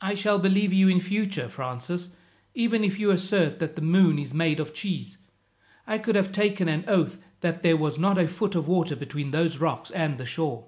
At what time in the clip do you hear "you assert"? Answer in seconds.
2.98-3.60